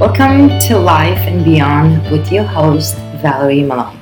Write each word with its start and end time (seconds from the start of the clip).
Welcome 0.00 0.58
to 0.66 0.76
Life 0.76 1.18
and 1.18 1.44
Beyond 1.44 2.10
with 2.10 2.32
your 2.32 2.42
host, 2.42 2.96
Valerie 3.22 3.62
Malone. 3.62 4.00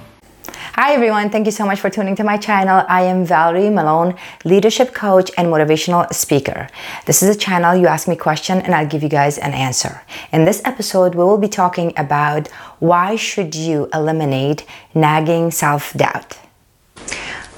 Hi 0.72 0.94
everyone, 0.94 1.28
thank 1.28 1.44
you 1.44 1.52
so 1.52 1.66
much 1.66 1.80
for 1.80 1.90
tuning 1.90 2.16
to 2.16 2.24
my 2.24 2.38
channel. 2.38 2.86
I 2.88 3.02
am 3.02 3.26
Valerie 3.26 3.68
Malone, 3.68 4.16
leadership 4.42 4.94
coach 4.94 5.30
and 5.36 5.48
motivational 5.48 6.10
speaker. 6.10 6.66
This 7.04 7.22
is 7.22 7.36
a 7.36 7.38
channel 7.38 7.76
you 7.76 7.88
ask 7.88 8.08
me 8.08 8.16
question 8.16 8.62
and 8.62 8.74
I'll 8.74 8.86
give 8.86 9.02
you 9.02 9.10
guys 9.10 9.36
an 9.36 9.52
answer. 9.52 10.00
In 10.32 10.46
this 10.46 10.62
episode, 10.64 11.14
we 11.14 11.24
will 11.24 11.36
be 11.36 11.46
talking 11.46 11.92
about 11.98 12.48
why 12.78 13.14
should 13.14 13.54
you 13.54 13.90
eliminate 13.92 14.64
nagging 14.94 15.50
self-doubt. 15.50 16.38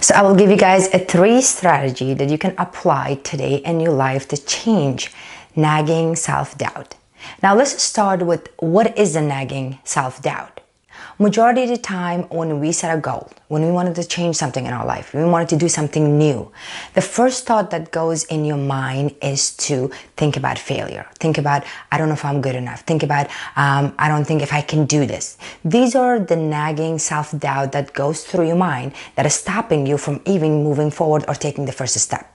So 0.01 0.13
I 0.13 0.23
will 0.23 0.35
give 0.35 0.51
you 0.51 0.57
guys 0.57 0.93
a 0.93 0.99
three 0.99 1.41
strategy 1.41 2.15
that 2.15 2.29
you 2.29 2.39
can 2.39 2.57
apply 2.59 3.21
today 3.23 3.59
in 3.59 3.79
your 3.79 3.93
life 3.93 4.27
to 4.29 4.37
change 4.37 5.13
nagging 5.55 6.17
self-doubt. 6.17 6.97
Now 7.43 7.55
let's 7.55 7.83
start 7.83 8.23
with 8.23 8.49
what 8.59 8.97
is 8.99 9.15
the 9.15 9.21
nagging 9.21 9.79
self-doubt? 9.85 10.61
Majority 11.19 11.63
of 11.63 11.69
the 11.69 11.77
time 11.77 12.23
when 12.25 12.59
we 12.59 12.73
set 12.73 12.97
a 12.97 13.01
goal, 13.01 13.31
when 13.47 13.65
we 13.65 13.71
wanted 13.71 13.95
to 13.95 14.05
change 14.05 14.35
something 14.35 14.67
in 14.67 14.73
our 14.73 14.85
life, 14.85 15.15
we 15.15 15.25
wanted 15.25 15.49
to 15.51 15.57
do 15.57 15.69
something 15.69 16.19
new, 16.19 16.51
the 16.95 17.01
first 17.01 17.47
thought 17.47 17.71
that 17.71 17.93
goes 17.93 18.25
in 18.25 18.45
your 18.45 18.57
mind 18.57 19.15
is 19.23 19.57
to 19.59 19.93
think 20.17 20.37
about 20.37 20.59
failure. 20.59 21.07
Think 21.21 21.39
about, 21.39 21.63
I 21.93 21.99
don't 21.99 22.09
know 22.09 22.15
if 22.15 22.25
I'm 22.25 22.41
good 22.41 22.57
enough. 22.57 22.81
Think 22.81 23.05
about, 23.05 23.29
um, 23.55 23.95
I 23.97 24.09
don't 24.09 24.25
think 24.25 24.43
if 24.43 24.53
I 24.53 24.61
can 24.61 24.87
do 24.87 25.07
this. 25.07 25.39
These 25.65 25.95
are 25.95 26.19
the 26.19 26.37
nagging 26.37 26.99
self-doubt 26.99 27.71
that 27.73 27.93
goes 27.93 28.25
through 28.25 28.49
your 28.49 28.57
mind 28.57 28.93
that 29.15 29.25
is 29.25 29.35
stopping 29.35 29.87
you 29.87 29.99
from 29.99 30.21
even 30.27 30.65
moving 30.65 30.91
forward 30.91 31.25
or 31.29 31.35
taking 31.35 31.65
the 31.65 31.73
first 31.73 31.95
step. 31.95 32.29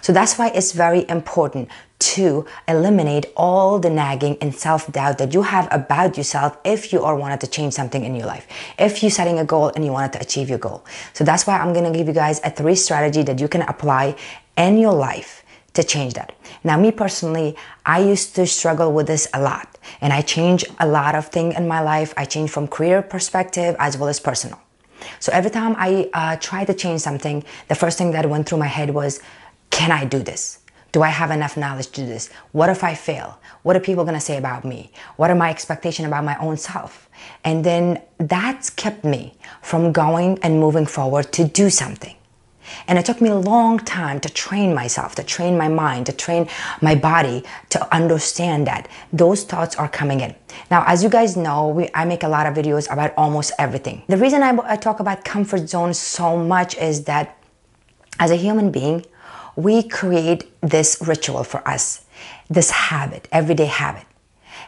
So 0.00 0.12
that's 0.12 0.38
why 0.38 0.48
it's 0.48 0.72
very 0.72 1.08
important 1.08 1.68
to 2.04 2.44
eliminate 2.68 3.26
all 3.34 3.78
the 3.78 3.88
nagging 3.88 4.36
and 4.42 4.54
self-doubt 4.54 5.16
that 5.16 5.32
you 5.32 5.42
have 5.42 5.66
about 5.70 6.18
yourself 6.18 6.58
if 6.64 6.92
you 6.92 7.02
are 7.02 7.16
wanted 7.16 7.40
to 7.40 7.46
change 7.46 7.72
something 7.72 8.04
in 8.04 8.14
your 8.14 8.26
life. 8.26 8.46
If 8.78 9.02
you're 9.02 9.10
setting 9.10 9.38
a 9.38 9.44
goal 9.44 9.72
and 9.74 9.84
you 9.84 9.92
wanted 9.92 10.12
to 10.14 10.20
achieve 10.20 10.50
your 10.50 10.58
goal. 10.58 10.84
So 11.14 11.24
that's 11.24 11.46
why 11.46 11.58
I'm 11.58 11.72
going 11.72 11.90
to 11.90 11.96
give 11.96 12.06
you 12.06 12.12
guys 12.12 12.40
a 12.44 12.50
three 12.50 12.74
strategy 12.74 13.22
that 13.22 13.40
you 13.40 13.48
can 13.48 13.62
apply 13.62 14.16
in 14.56 14.76
your 14.78 14.92
life 14.92 15.44
to 15.72 15.82
change 15.82 16.14
that. 16.14 16.34
Now, 16.62 16.76
me 16.76 16.90
personally, 16.92 17.56
I 17.86 18.00
used 18.00 18.34
to 18.36 18.46
struggle 18.46 18.92
with 18.92 19.06
this 19.06 19.26
a 19.32 19.40
lot 19.40 19.78
and 20.00 20.12
I 20.12 20.20
changed 20.20 20.66
a 20.78 20.86
lot 20.86 21.14
of 21.14 21.28
things 21.28 21.56
in 21.56 21.66
my 21.66 21.80
life. 21.80 22.12
I 22.16 22.26
changed 22.26 22.52
from 22.52 22.68
career 22.68 23.00
perspective 23.02 23.76
as 23.78 23.96
well 23.96 24.08
as 24.08 24.20
personal. 24.20 24.60
So 25.20 25.32
every 25.32 25.50
time 25.50 25.74
I 25.78 26.10
uh, 26.12 26.36
tried 26.36 26.66
to 26.66 26.74
change 26.74 27.00
something, 27.00 27.44
the 27.68 27.74
first 27.74 27.98
thing 27.98 28.12
that 28.12 28.28
went 28.28 28.48
through 28.48 28.58
my 28.58 28.66
head 28.66 28.90
was, 28.90 29.20
can 29.70 29.90
I 29.90 30.04
do 30.04 30.20
this? 30.20 30.60
Do 30.94 31.02
I 31.02 31.08
have 31.08 31.32
enough 31.32 31.56
knowledge 31.56 31.88
to 31.88 32.02
do 32.02 32.06
this? 32.06 32.30
What 32.52 32.70
if 32.70 32.84
I 32.84 32.94
fail? 32.94 33.40
What 33.64 33.74
are 33.74 33.80
people 33.80 34.04
going 34.04 34.14
to 34.14 34.20
say 34.20 34.36
about 34.36 34.64
me? 34.64 34.92
What 35.16 35.28
are 35.28 35.34
my 35.34 35.50
expectations 35.50 36.06
about 36.06 36.22
my 36.22 36.38
own 36.38 36.56
self? 36.56 37.08
And 37.42 37.64
then 37.64 38.00
that's 38.18 38.70
kept 38.70 39.04
me 39.04 39.34
from 39.60 39.90
going 39.90 40.38
and 40.40 40.60
moving 40.60 40.86
forward 40.86 41.32
to 41.32 41.48
do 41.48 41.68
something. 41.68 42.14
And 42.86 42.96
it 42.96 43.04
took 43.04 43.20
me 43.20 43.28
a 43.28 43.34
long 43.34 43.80
time 43.80 44.20
to 44.20 44.28
train 44.28 44.72
myself, 44.72 45.16
to 45.16 45.24
train 45.24 45.58
my 45.58 45.66
mind, 45.66 46.06
to 46.06 46.12
train 46.12 46.48
my 46.80 46.94
body 46.94 47.42
to 47.70 47.92
understand 47.92 48.68
that 48.68 48.86
those 49.12 49.42
thoughts 49.42 49.74
are 49.74 49.88
coming 49.88 50.20
in. 50.20 50.36
Now, 50.70 50.84
as 50.86 51.02
you 51.02 51.08
guys 51.08 51.36
know, 51.36 51.70
we, 51.70 51.90
I 51.92 52.04
make 52.04 52.22
a 52.22 52.28
lot 52.28 52.46
of 52.46 52.54
videos 52.54 52.86
about 52.92 53.12
almost 53.16 53.50
everything. 53.58 54.04
The 54.06 54.16
reason 54.16 54.44
I, 54.44 54.56
I 54.62 54.76
talk 54.76 55.00
about 55.00 55.24
comfort 55.24 55.68
zone 55.68 55.92
so 55.92 56.36
much 56.36 56.76
is 56.76 57.02
that 57.06 57.36
as 58.20 58.30
a 58.30 58.36
human 58.36 58.70
being, 58.70 59.04
we 59.56 59.82
create 59.82 60.50
this 60.60 60.98
ritual 61.06 61.44
for 61.44 61.66
us, 61.66 62.04
this 62.48 62.70
habit, 62.70 63.28
everyday 63.32 63.66
habit. 63.66 64.04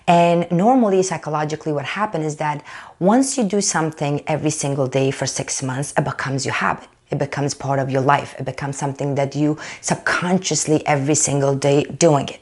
And 0.06 0.50
normally, 0.52 1.02
psychologically, 1.02 1.72
what 1.72 1.84
happens 1.84 2.26
is 2.26 2.36
that 2.36 2.64
once 3.00 3.36
you 3.36 3.44
do 3.44 3.60
something 3.60 4.22
every 4.26 4.50
single 4.50 4.86
day 4.86 5.10
for 5.10 5.26
six 5.26 5.62
months, 5.62 5.92
it 5.98 6.04
becomes 6.04 6.44
your 6.44 6.54
habit. 6.54 6.88
It 7.10 7.18
becomes 7.18 7.54
part 7.54 7.78
of 7.78 7.90
your 7.90 8.02
life. 8.02 8.34
It 8.38 8.44
becomes 8.44 8.76
something 8.76 9.14
that 9.16 9.34
you 9.34 9.58
subconsciously 9.80 10.86
every 10.86 11.14
single 11.14 11.54
day 11.54 11.84
doing 11.84 12.28
it, 12.28 12.40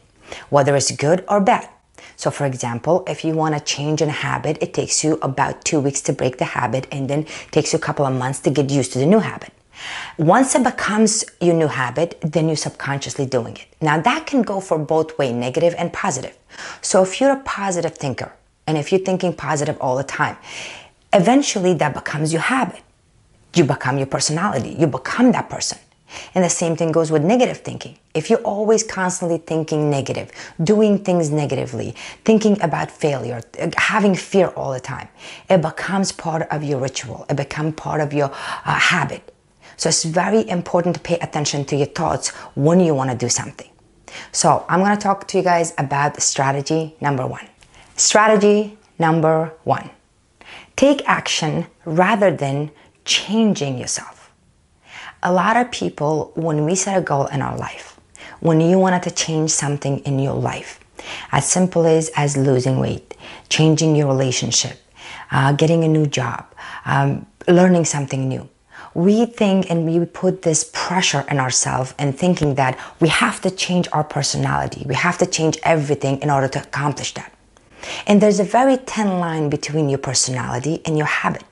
whether 0.50 0.76
it's 0.76 0.90
good 0.90 1.24
or 1.28 1.40
bad. 1.40 1.68
So, 2.16 2.30
for 2.30 2.46
example, 2.46 3.04
if 3.08 3.24
you 3.24 3.34
want 3.34 3.54
to 3.54 3.60
change 3.60 4.00
a 4.00 4.08
habit, 4.08 4.58
it 4.60 4.72
takes 4.72 5.02
you 5.02 5.18
about 5.20 5.64
two 5.64 5.80
weeks 5.80 6.00
to 6.02 6.12
break 6.12 6.38
the 6.38 6.44
habit 6.44 6.86
and 6.92 7.08
then 7.08 7.24
takes 7.50 7.72
you 7.72 7.78
a 7.78 7.82
couple 7.82 8.06
of 8.06 8.14
months 8.14 8.40
to 8.40 8.50
get 8.50 8.70
used 8.70 8.92
to 8.92 8.98
the 8.98 9.06
new 9.06 9.18
habit. 9.18 9.52
Once 10.18 10.54
it 10.54 10.62
becomes 10.62 11.24
your 11.40 11.54
new 11.54 11.68
habit, 11.68 12.18
then 12.22 12.46
you're 12.46 12.56
subconsciously 12.56 13.26
doing 13.26 13.56
it. 13.56 13.66
Now 13.80 14.00
that 14.00 14.26
can 14.26 14.42
go 14.42 14.60
for 14.60 14.78
both 14.78 15.18
way, 15.18 15.32
negative 15.32 15.74
and 15.76 15.92
positive. 15.92 16.36
So 16.80 17.02
if 17.02 17.20
you're 17.20 17.32
a 17.32 17.42
positive 17.42 17.96
thinker, 17.96 18.32
and 18.66 18.78
if 18.78 18.92
you're 18.92 19.00
thinking 19.00 19.34
positive 19.34 19.76
all 19.80 19.96
the 19.96 20.04
time, 20.04 20.36
eventually 21.12 21.74
that 21.74 21.94
becomes 21.94 22.32
your 22.32 22.42
habit. 22.42 22.82
You 23.54 23.64
become 23.64 23.98
your 23.98 24.06
personality. 24.06 24.70
You 24.78 24.86
become 24.86 25.32
that 25.32 25.48
person. 25.48 25.78
And 26.34 26.44
the 26.44 26.50
same 26.50 26.76
thing 26.76 26.92
goes 26.92 27.10
with 27.10 27.22
negative 27.22 27.58
thinking. 27.58 27.98
If 28.14 28.30
you're 28.30 28.40
always 28.40 28.82
constantly 28.82 29.38
thinking 29.38 29.90
negative, 29.90 30.30
doing 30.62 30.98
things 30.98 31.30
negatively, 31.30 31.94
thinking 32.24 32.60
about 32.62 32.90
failure, 32.90 33.42
having 33.76 34.14
fear 34.14 34.48
all 34.48 34.72
the 34.72 34.80
time, 34.80 35.08
it 35.50 35.60
becomes 35.60 36.12
part 36.12 36.42
of 36.50 36.62
your 36.62 36.78
ritual. 36.78 37.26
It 37.28 37.36
becomes 37.36 37.74
part 37.74 38.00
of 38.00 38.12
your 38.12 38.30
uh, 38.30 38.78
habit. 38.78 39.33
So 39.76 39.88
it's 39.88 40.04
very 40.04 40.48
important 40.48 40.96
to 40.96 41.00
pay 41.00 41.18
attention 41.18 41.64
to 41.66 41.76
your 41.76 41.86
thoughts 41.86 42.30
when 42.54 42.80
you 42.80 42.94
want 42.94 43.10
to 43.10 43.16
do 43.16 43.28
something. 43.28 43.70
So 44.32 44.64
I'm 44.68 44.80
going 44.80 44.96
to 44.96 45.02
talk 45.02 45.26
to 45.28 45.38
you 45.38 45.44
guys 45.44 45.74
about 45.78 46.20
strategy 46.22 46.94
number 47.00 47.26
one. 47.26 47.48
Strategy 47.96 48.78
number 48.98 49.52
one. 49.64 49.90
Take 50.76 51.02
action 51.08 51.66
rather 51.84 52.30
than 52.30 52.70
changing 53.04 53.78
yourself. 53.78 54.32
A 55.22 55.32
lot 55.32 55.56
of 55.56 55.70
people, 55.70 56.32
when 56.34 56.64
we 56.64 56.74
set 56.74 56.98
a 56.98 57.00
goal 57.00 57.26
in 57.26 57.40
our 57.42 57.56
life, 57.56 57.98
when 58.40 58.60
you 58.60 58.78
wanted 58.78 59.02
to 59.04 59.10
change 59.10 59.50
something 59.50 59.98
in 60.00 60.18
your 60.18 60.34
life, 60.34 60.80
as 61.32 61.46
simple 61.48 61.86
as, 61.86 62.10
as 62.16 62.36
losing 62.36 62.78
weight, 62.78 63.14
changing 63.48 63.96
your 63.96 64.06
relationship, 64.06 64.78
uh, 65.30 65.52
getting 65.52 65.84
a 65.84 65.88
new 65.88 66.06
job, 66.06 66.44
um, 66.84 67.26
learning 67.48 67.84
something 67.84 68.28
new, 68.28 68.48
we 68.94 69.26
think 69.26 69.70
and 69.70 69.84
we 69.86 70.06
put 70.06 70.42
this 70.42 70.70
pressure 70.72 71.24
on 71.28 71.38
ourselves 71.40 71.94
and 71.98 72.16
thinking 72.16 72.54
that 72.54 72.78
we 73.00 73.08
have 73.08 73.40
to 73.40 73.50
change 73.50 73.88
our 73.92 74.04
personality. 74.04 74.84
We 74.86 74.94
have 74.94 75.18
to 75.18 75.26
change 75.26 75.58
everything 75.64 76.22
in 76.22 76.30
order 76.30 76.48
to 76.48 76.62
accomplish 76.62 77.14
that. 77.14 77.32
And 78.06 78.20
there's 78.20 78.40
a 78.40 78.44
very 78.44 78.76
thin 78.76 79.18
line 79.18 79.50
between 79.50 79.88
your 79.88 79.98
personality 79.98 80.80
and 80.84 80.96
your 80.96 81.06
habit. 81.06 81.44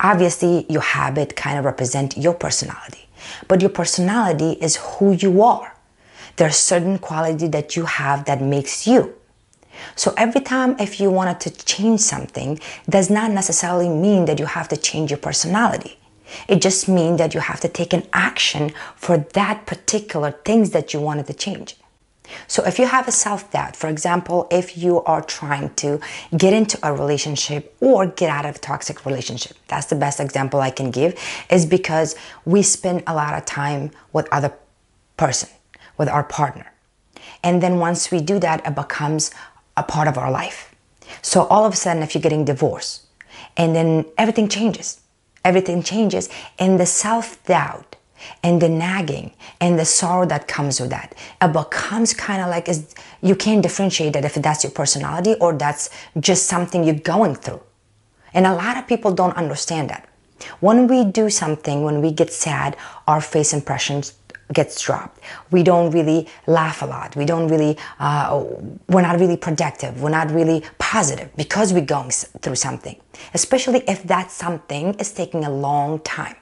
Obviously, 0.00 0.66
your 0.68 0.82
habit 0.82 1.36
kind 1.36 1.58
of 1.58 1.64
represent 1.64 2.16
your 2.16 2.34
personality, 2.34 3.08
but 3.48 3.60
your 3.60 3.70
personality 3.70 4.52
is 4.52 4.76
who 4.76 5.12
you 5.12 5.42
are. 5.42 5.74
There's 6.36 6.56
certain 6.56 6.98
quality 6.98 7.46
that 7.48 7.76
you 7.76 7.84
have 7.84 8.24
that 8.24 8.42
makes 8.42 8.86
you. 8.86 9.14
So 9.96 10.14
every 10.16 10.40
time 10.40 10.76
if 10.78 11.00
you 11.00 11.10
wanted 11.10 11.40
to 11.40 11.64
change 11.64 12.00
something 12.00 12.58
does 12.88 13.10
not 13.10 13.30
necessarily 13.30 13.88
mean 13.88 14.24
that 14.26 14.38
you 14.38 14.46
have 14.46 14.68
to 14.68 14.76
change 14.76 15.10
your 15.10 15.18
personality. 15.18 15.98
It 16.48 16.62
just 16.62 16.88
means 16.88 17.18
that 17.18 17.34
you 17.34 17.40
have 17.40 17.60
to 17.60 17.68
take 17.68 17.92
an 17.92 18.06
action 18.12 18.72
for 18.96 19.18
that 19.18 19.66
particular 19.66 20.32
things 20.32 20.70
that 20.70 20.92
you 20.92 21.00
wanted 21.00 21.26
to 21.26 21.34
change. 21.34 21.76
So 22.46 22.64
if 22.64 22.78
you 22.78 22.86
have 22.86 23.06
a 23.06 23.12
self-doubt, 23.12 23.76
for 23.76 23.88
example, 23.88 24.46
if 24.50 24.78
you 24.78 25.02
are 25.04 25.22
trying 25.22 25.74
to 25.74 26.00
get 26.36 26.54
into 26.54 26.78
a 26.82 26.92
relationship 26.92 27.76
or 27.80 28.06
get 28.06 28.30
out 28.30 28.46
of 28.46 28.56
a 28.56 28.58
toxic 28.58 29.04
relationship, 29.04 29.56
that's 29.68 29.86
the 29.86 29.96
best 29.96 30.20
example 30.20 30.60
I 30.60 30.70
can 30.70 30.90
give 30.90 31.18
is 31.50 31.66
because 31.66 32.16
we 32.44 32.62
spend 32.62 33.02
a 33.06 33.14
lot 33.14 33.34
of 33.34 33.44
time 33.44 33.90
with 34.12 34.26
other 34.32 34.52
person, 35.16 35.50
with 35.98 36.08
our 36.08 36.24
partner. 36.24 36.72
And 37.42 37.62
then 37.62 37.78
once 37.78 38.10
we 38.10 38.20
do 38.20 38.38
that, 38.38 38.66
it 38.66 38.74
becomes 38.74 39.30
a 39.76 39.82
part 39.82 40.08
of 40.08 40.16
our 40.16 40.30
life. 40.30 40.74
So 41.20 41.44
all 41.44 41.66
of 41.66 41.74
a 41.74 41.76
sudden, 41.76 42.02
if 42.02 42.14
you're 42.14 42.22
getting 42.22 42.44
divorced 42.44 43.02
and 43.56 43.76
then 43.76 44.06
everything 44.16 44.48
changes, 44.48 45.00
everything 45.44 45.82
changes 45.82 46.28
and 46.58 46.80
the 46.80 46.86
self-doubt 46.86 47.96
and 48.42 48.60
the 48.62 48.68
nagging 48.68 49.32
and 49.60 49.78
the 49.78 49.84
sorrow 49.84 50.26
that 50.26 50.48
comes 50.48 50.80
with 50.80 50.90
that. 50.90 51.14
It 51.42 51.52
becomes 51.52 52.14
kind 52.14 52.40
of 52.42 52.48
like 52.48 52.68
you 53.22 53.36
can't 53.36 53.62
differentiate 53.62 54.14
that 54.14 54.24
if 54.24 54.34
that's 54.34 54.64
your 54.64 54.72
personality 54.72 55.34
or 55.40 55.52
that's 55.52 55.90
just 56.18 56.46
something 56.46 56.84
you're 56.84 56.94
going 56.94 57.34
through. 57.34 57.60
And 58.32 58.46
a 58.46 58.54
lot 58.54 58.76
of 58.76 58.86
people 58.86 59.12
don't 59.12 59.36
understand 59.36 59.90
that. 59.90 60.08
When 60.60 60.88
we 60.88 61.04
do 61.04 61.30
something 61.30 61.84
when 61.84 62.02
we 62.02 62.10
get 62.10 62.32
sad 62.32 62.76
our 63.06 63.20
face 63.20 63.52
impressions 63.52 64.14
gets 64.52 64.80
dropped. 64.80 65.20
We 65.50 65.62
don't 65.62 65.90
really 65.90 66.28
laugh 66.46 66.82
a 66.82 66.86
lot. 66.86 67.16
We 67.16 67.24
don't 67.24 67.48
really, 67.48 67.78
uh, 67.98 68.44
we're 68.88 69.02
not 69.02 69.18
really 69.18 69.36
productive. 69.36 70.02
We're 70.02 70.10
not 70.10 70.30
really 70.30 70.62
positive 70.78 71.34
because 71.36 71.72
we're 71.72 71.84
going 71.84 72.10
through 72.10 72.56
something, 72.56 73.00
especially 73.32 73.82
if 73.88 74.02
that 74.04 74.30
something 74.30 74.94
is 74.94 75.12
taking 75.12 75.44
a 75.44 75.50
long 75.50 76.00
time. 76.00 76.36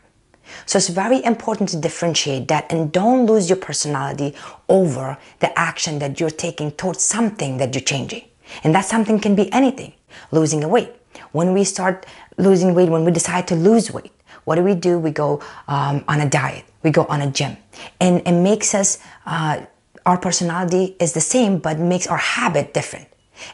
So 0.66 0.78
it's 0.78 0.88
very 0.88 1.24
important 1.24 1.68
to 1.70 1.76
differentiate 1.76 2.48
that 2.48 2.70
and 2.70 2.92
don't 2.92 3.26
lose 3.26 3.48
your 3.48 3.56
personality 3.56 4.34
over 4.68 5.16
the 5.38 5.56
action 5.58 5.98
that 6.00 6.20
you're 6.20 6.30
taking 6.30 6.72
towards 6.72 7.02
something 7.02 7.58
that 7.58 7.74
you're 7.74 7.82
changing. 7.82 8.24
And 8.64 8.74
that 8.74 8.84
something 8.84 9.18
can 9.18 9.34
be 9.34 9.50
anything. 9.52 9.94
Losing 10.30 10.62
a 10.64 10.68
weight. 10.68 10.92
When 11.32 11.52
we 11.52 11.64
start 11.64 12.06
losing 12.36 12.74
weight, 12.74 12.90
when 12.90 13.04
we 13.04 13.12
decide 13.12 13.46
to 13.48 13.54
lose 13.54 13.90
weight, 13.90 14.12
what 14.44 14.56
do 14.56 14.62
we 14.62 14.74
do? 14.74 14.98
We 14.98 15.10
go 15.10 15.42
um, 15.68 16.04
on 16.08 16.20
a 16.20 16.28
diet. 16.28 16.64
We 16.82 16.90
go 16.90 17.04
on 17.04 17.20
a 17.20 17.30
gym. 17.30 17.56
And 18.00 18.26
it 18.26 18.32
makes 18.32 18.74
us, 18.74 18.98
uh, 19.26 19.62
our 20.04 20.18
personality 20.18 20.96
is 20.98 21.12
the 21.12 21.20
same, 21.20 21.58
but 21.58 21.78
makes 21.78 22.06
our 22.06 22.18
habit 22.18 22.74
different. 22.74 23.08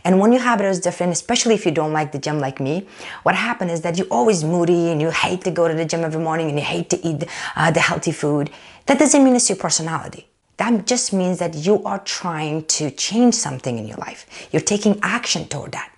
And 0.05 0.19
when 0.19 0.33
your 0.33 0.43
habit 0.43 0.67
is 0.67 0.81
different, 0.81 1.13
especially 1.13 1.55
if 1.55 1.65
you 1.65 1.73
don't 1.73 1.93
like 1.93 2.13
the 2.13 2.19
gym 2.19 2.41
like 2.41 2.61
me, 2.61 2.87
what 3.23 3.35
happens 3.35 3.73
is 3.73 3.81
that 3.83 3.97
you're 3.97 4.09
always 4.11 4.45
moody 4.45 4.91
and 4.91 5.01
you 5.01 5.11
hate 5.11 5.43
to 5.43 5.51
go 5.51 5.69
to 5.69 5.75
the 5.75 5.85
gym 5.85 6.05
every 6.05 6.21
morning 6.21 6.49
and 6.49 6.59
you 6.59 6.65
hate 6.65 6.91
to 6.91 7.07
eat 7.07 7.25
uh, 7.57 7.71
the 7.71 7.81
healthy 7.81 8.13
food. 8.13 8.51
That 8.87 8.99
doesn't 8.99 9.23
mean 9.23 9.37
it's 9.37 9.49
your 9.49 9.57
personality. 9.57 10.29
That 10.57 10.87
just 10.87 11.13
means 11.13 11.39
that 11.39 11.55
you 11.55 11.83
are 11.85 12.01
trying 12.01 12.65
to 12.65 12.91
change 12.91 13.35
something 13.35 13.79
in 13.79 13.87
your 13.87 13.99
life. 13.99 14.49
You're 14.51 14.61
taking 14.61 14.99
action 15.03 15.47
toward 15.47 15.73
that. 15.73 15.93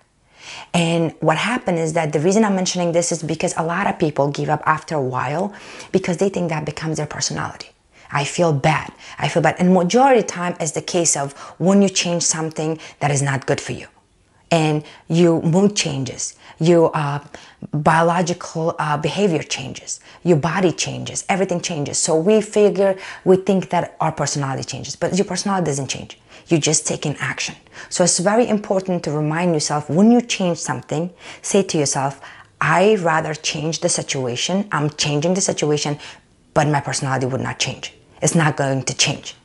And 0.73 1.13
what 1.19 1.37
happened 1.37 1.79
is 1.79 1.93
that 1.93 2.13
the 2.13 2.19
reason 2.19 2.45
I'm 2.45 2.55
mentioning 2.55 2.93
this 2.93 3.11
is 3.11 3.21
because 3.23 3.53
a 3.57 3.63
lot 3.63 3.87
of 3.87 3.99
people 3.99 4.29
give 4.29 4.49
up 4.49 4.63
after 4.65 4.95
a 4.95 5.01
while 5.01 5.53
because 5.91 6.17
they 6.17 6.29
think 6.29 6.49
that 6.49 6.65
becomes 6.65 6.97
their 6.97 7.07
personality. 7.07 7.69
I 8.11 8.23
feel 8.23 8.53
bad. 8.53 8.91
I 9.17 9.27
feel 9.27 9.41
bad. 9.41 9.55
And 9.59 9.73
majority 9.73 10.19
of 10.19 10.27
the 10.27 10.31
time 10.31 10.55
is 10.59 10.73
the 10.73 10.81
case 10.81 11.15
of 11.15 11.33
when 11.59 11.81
you 11.81 11.89
change 11.89 12.23
something 12.23 12.79
that 12.99 13.11
is 13.11 13.21
not 13.21 13.45
good 13.45 13.59
for 13.59 13.71
you. 13.71 13.87
And 14.49 14.83
your 15.07 15.41
mood 15.41 15.77
changes, 15.77 16.35
your 16.59 16.91
uh, 16.93 17.19
biological 17.71 18.75
uh, 18.77 18.97
behavior 18.97 19.43
changes, 19.43 20.01
your 20.23 20.35
body 20.35 20.73
changes, 20.73 21.25
everything 21.29 21.61
changes. 21.61 21.97
So 21.97 22.17
we 22.17 22.41
figure, 22.41 22.97
we 23.23 23.37
think 23.37 23.69
that 23.69 23.95
our 24.01 24.11
personality 24.11 24.63
changes, 24.65 24.97
but 24.97 25.15
your 25.15 25.25
personality 25.25 25.65
doesn't 25.65 25.87
change. 25.87 26.19
You 26.51 26.59
just 26.59 26.85
take 26.85 27.05
an 27.05 27.15
action. 27.19 27.55
So 27.89 28.03
it's 28.03 28.19
very 28.19 28.47
important 28.47 29.03
to 29.05 29.11
remind 29.11 29.53
yourself 29.53 29.89
when 29.89 30.11
you 30.11 30.21
change 30.21 30.57
something, 30.57 31.11
say 31.41 31.63
to 31.63 31.77
yourself, 31.77 32.19
I 32.59 32.95
rather 32.95 33.33
change 33.33 33.79
the 33.79 33.89
situation. 33.89 34.67
I'm 34.71 34.89
changing 34.89 35.33
the 35.33 35.41
situation, 35.41 35.97
but 36.53 36.67
my 36.67 36.81
personality 36.81 37.25
would 37.25 37.41
not 37.41 37.57
change 37.57 37.93
It's 38.21 38.35
not 38.35 38.57
going 38.57 38.83
to 38.83 38.93
change. 38.93 39.35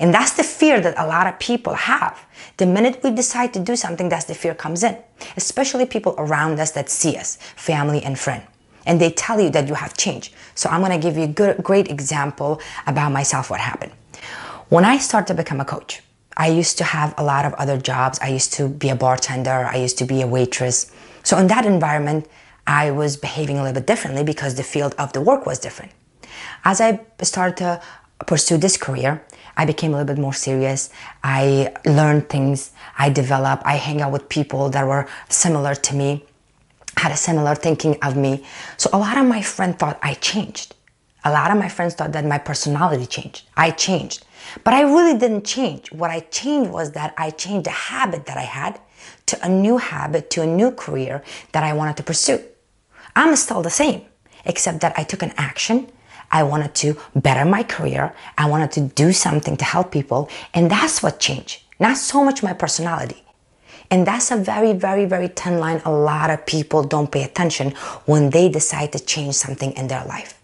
And 0.00 0.12
that's 0.12 0.32
the 0.32 0.42
fear 0.42 0.80
that 0.80 0.98
a 0.98 1.06
lot 1.06 1.26
of 1.26 1.38
people 1.38 1.74
have. 1.74 2.26
The 2.58 2.66
minute 2.66 3.00
we 3.02 3.10
decide 3.10 3.54
to 3.54 3.60
do 3.60 3.74
something, 3.76 4.08
that's 4.08 4.26
the 4.26 4.34
fear 4.34 4.54
comes 4.54 4.82
in, 4.82 4.98
especially 5.36 5.86
people 5.86 6.14
around 6.18 6.60
us 6.60 6.72
that 6.72 6.90
see 6.90 7.16
us, 7.16 7.38
family 7.56 8.02
and 8.02 8.18
friend. 8.18 8.42
And 8.84 9.00
they 9.00 9.10
tell 9.10 9.40
you 9.40 9.48
that 9.50 9.68
you 9.68 9.74
have 9.74 9.96
changed. 9.96 10.34
So 10.54 10.68
I'm 10.68 10.84
to 10.84 10.98
give 10.98 11.16
you 11.16 11.24
a 11.24 11.28
good, 11.28 11.62
great 11.62 11.88
example 11.88 12.60
about 12.86 13.12
myself, 13.12 13.48
what 13.48 13.60
happened. 13.60 13.92
When 14.68 14.84
I 14.84 14.98
started 14.98 15.28
to 15.28 15.34
become 15.34 15.60
a 15.60 15.64
coach, 15.64 16.02
I 16.38 16.46
used 16.46 16.78
to 16.78 16.84
have 16.84 17.12
a 17.18 17.24
lot 17.24 17.44
of 17.44 17.52
other 17.54 17.76
jobs. 17.76 18.18
I 18.22 18.28
used 18.28 18.52
to 18.54 18.68
be 18.68 18.88
a 18.88 18.94
bartender. 18.94 19.66
I 19.66 19.76
used 19.76 19.98
to 19.98 20.04
be 20.04 20.22
a 20.22 20.26
waitress. 20.26 20.90
So 21.24 21.36
in 21.36 21.48
that 21.48 21.66
environment, 21.66 22.28
I 22.66 22.92
was 22.92 23.16
behaving 23.16 23.58
a 23.58 23.62
little 23.62 23.74
bit 23.74 23.86
differently 23.86 24.22
because 24.22 24.54
the 24.54 24.62
field 24.62 24.94
of 24.98 25.12
the 25.12 25.20
work 25.20 25.46
was 25.46 25.58
different. 25.58 25.92
As 26.64 26.80
I 26.80 27.00
started 27.22 27.56
to 27.58 27.82
pursue 28.26 28.56
this 28.56 28.76
career, 28.76 29.24
I 29.56 29.64
became 29.64 29.92
a 29.92 29.96
little 29.98 30.14
bit 30.14 30.20
more 30.20 30.32
serious. 30.32 30.90
I 31.24 31.74
learned 31.84 32.28
things. 32.28 32.70
I 32.96 33.10
developed. 33.10 33.64
I 33.66 33.74
hang 33.74 34.00
out 34.00 34.12
with 34.12 34.28
people 34.28 34.70
that 34.70 34.86
were 34.86 35.08
similar 35.28 35.74
to 35.74 35.94
me, 35.96 36.24
had 36.96 37.10
a 37.10 37.16
similar 37.16 37.56
thinking 37.56 37.96
of 38.02 38.16
me. 38.16 38.44
So 38.76 38.90
a 38.92 38.98
lot 38.98 39.18
of 39.18 39.26
my 39.26 39.42
friends 39.42 39.76
thought 39.76 39.98
I 40.02 40.14
changed. 40.14 40.76
A 41.24 41.32
lot 41.32 41.50
of 41.50 41.58
my 41.58 41.68
friends 41.68 41.94
thought 41.94 42.12
that 42.12 42.24
my 42.24 42.38
personality 42.38 43.06
changed. 43.06 43.42
I 43.56 43.72
changed. 43.72 44.24
But 44.64 44.74
I 44.74 44.82
really 44.82 45.18
didn't 45.18 45.44
change. 45.44 45.90
What 45.92 46.10
I 46.10 46.20
changed 46.20 46.70
was 46.70 46.92
that 46.92 47.14
I 47.16 47.30
changed 47.30 47.66
a 47.66 47.78
habit 47.92 48.26
that 48.26 48.36
I 48.36 48.42
had 48.42 48.80
to 49.26 49.44
a 49.44 49.48
new 49.48 49.78
habit, 49.78 50.30
to 50.30 50.42
a 50.42 50.46
new 50.46 50.70
career 50.70 51.22
that 51.52 51.62
I 51.64 51.72
wanted 51.72 51.96
to 51.98 52.02
pursue. 52.02 52.42
I'm 53.14 53.34
still 53.36 53.62
the 53.62 53.70
same, 53.70 54.02
except 54.44 54.80
that 54.80 54.98
I 54.98 55.04
took 55.04 55.22
an 55.22 55.32
action 55.36 55.90
I 56.30 56.42
wanted 56.42 56.74
to 56.76 56.96
better 57.14 57.44
my 57.44 57.62
career. 57.62 58.14
I 58.36 58.48
wanted 58.48 58.72
to 58.72 58.80
do 58.82 59.12
something 59.12 59.56
to 59.56 59.64
help 59.64 59.90
people. 59.90 60.28
And 60.54 60.70
that's 60.70 61.02
what 61.02 61.20
changed. 61.20 61.62
Not 61.80 61.96
so 61.96 62.24
much 62.24 62.42
my 62.42 62.52
personality. 62.52 63.22
And 63.90 64.06
that's 64.06 64.30
a 64.30 64.36
very, 64.36 64.74
very, 64.74 65.06
very 65.06 65.28
thin 65.28 65.58
line. 65.60 65.80
A 65.84 65.90
lot 65.90 66.28
of 66.28 66.44
people 66.44 66.82
don't 66.82 67.10
pay 67.10 67.22
attention 67.22 67.70
when 68.04 68.30
they 68.30 68.48
decide 68.48 68.92
to 68.92 68.98
change 68.98 69.34
something 69.34 69.72
in 69.72 69.88
their 69.88 70.04
life. 70.04 70.38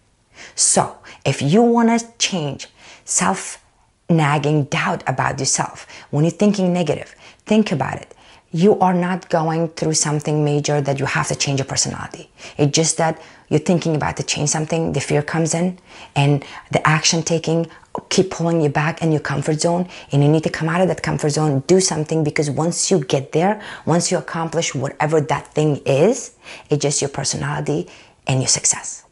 So 0.55 0.99
if 1.27 1.43
you 1.43 1.63
want 1.63 2.01
to 2.01 2.07
change 2.17 2.69
self 3.05 3.63
nagging 4.09 4.65
doubt 4.65 5.03
about 5.07 5.39
yourself, 5.39 5.87
when 6.11 6.25
you're 6.25 6.31
thinking 6.31 6.73
negative, 6.73 7.15
think 7.47 7.73
about 7.73 7.97
it 7.97 8.15
you 8.55 8.79
are 8.79 8.95
not 8.95 9.29
going 9.31 9.67
through 9.71 9.95
something 9.95 10.45
major 10.45 10.81
that 10.81 11.01
you 11.01 11.07
have 11.07 11.27
to 11.27 11.35
change 11.35 11.59
your 11.59 11.67
personality. 11.67 12.31
It's 12.57 12.71
just 12.71 12.99
that 12.99 13.21
you're 13.49 13.59
thinking 13.59 13.97
about 13.97 14.17
to 14.19 14.23
change 14.23 14.49
something, 14.49 14.93
the 14.93 15.01
fear 15.01 15.23
comes 15.23 15.55
in, 15.55 15.77
and 16.15 16.45
the 16.71 16.87
action 16.87 17.25
taking 17.25 17.67
keep 18.11 18.31
pulling 18.31 18.61
you 18.61 18.69
back 18.69 19.03
in 19.03 19.11
your 19.11 19.21
comfort 19.21 19.61
zone, 19.61 19.89
and 20.13 20.23
you 20.23 20.29
need 20.29 20.45
to 20.45 20.51
come 20.51 20.69
out 20.69 20.81
of 20.81 20.87
that 20.87 21.03
comfort 21.03 21.31
zone, 21.31 21.65
do 21.67 21.81
something 21.81 22.23
because 22.23 22.49
once 22.49 22.93
you 22.93 23.01
get 23.01 23.33
there, 23.33 23.61
once 23.87 24.13
you 24.13 24.19
accomplish 24.19 24.73
whatever 24.73 25.21
that 25.21 25.49
thing 25.49 25.79
is, 25.85 26.37
it's 26.71 26.81
just 26.81 27.03
your 27.03 27.11
personality 27.11 27.89
and 28.29 28.41
your 28.41 28.49
success. 28.49 29.05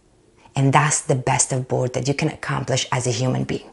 And 0.54 0.72
that's 0.72 1.00
the 1.02 1.16
best 1.16 1.52
of 1.52 1.66
both 1.66 1.94
that 1.94 2.06
you 2.06 2.14
can 2.14 2.28
accomplish 2.28 2.86
as 2.92 3.08
a 3.08 3.10
human 3.10 3.42
being. 3.42 3.68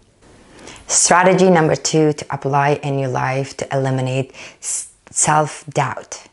Strategy 0.90 1.52
number 1.52 1.76
two 1.76 2.14
to 2.14 2.26
apply 2.32 2.80
in 2.82 2.98
your 2.98 3.10
life 3.10 3.56
to 3.58 3.68
eliminate 3.72 4.34
self 4.60 5.64
doubt, 5.70 6.24